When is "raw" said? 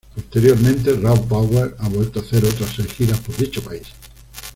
0.99-1.27